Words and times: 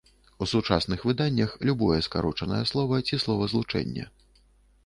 У 0.39 0.45
сучасных 0.51 1.03
выданнях 1.09 1.53
любое 1.71 1.99
скарочанае 2.07 2.63
слова 2.73 3.03
ці 3.07 3.21
словазлучэнне. 3.27 4.09